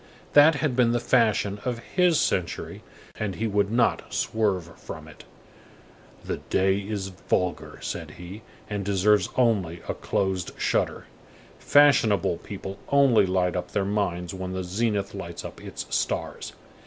That 0.33 0.55
had 0.55 0.75
been 0.75 0.93
the 0.93 0.99
fashion 0.99 1.59
of 1.63 1.77
his 1.77 2.19
century, 2.19 2.81
and 3.19 3.35
he 3.35 3.45
would 3.45 3.69
not 3.71 4.11
swerve 4.11 4.75
from 4.79 5.07
it. 5.07 5.25
"The 6.25 6.37
day 6.37 6.79
is 6.79 7.09
vulgar," 7.09 7.77
said 7.83 8.09
he, 8.17 8.41
"and 8.67 8.83
deserves 8.83 9.29
only 9.35 9.83
a 9.87 9.93
closed 9.93 10.53
shutter. 10.57 11.05
Fashionable 11.59 12.37
people 12.37 12.79
only 12.89 13.27
light 13.27 13.55
up 13.55 13.73
their 13.73 13.85
minds 13.85 14.33
when 14.33 14.53
the 14.53 14.63
zenith 14.63 15.13
lights 15.13 15.45
up 15.45 15.61
its 15.63 15.85
stars." 15.95 16.53